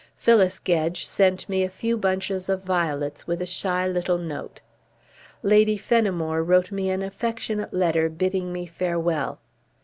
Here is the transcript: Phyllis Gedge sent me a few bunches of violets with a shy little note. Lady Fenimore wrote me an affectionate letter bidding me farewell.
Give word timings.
Phyllis 0.17 0.57
Gedge 0.57 1.05
sent 1.05 1.47
me 1.47 1.61
a 1.63 1.69
few 1.69 1.95
bunches 1.95 2.49
of 2.49 2.63
violets 2.63 3.27
with 3.27 3.39
a 3.39 3.45
shy 3.45 3.87
little 3.87 4.17
note. 4.17 4.59
Lady 5.43 5.77
Fenimore 5.77 6.41
wrote 6.43 6.71
me 6.71 6.89
an 6.89 7.03
affectionate 7.03 7.71
letter 7.71 8.09
bidding 8.09 8.51
me 8.51 8.65
farewell. 8.65 9.39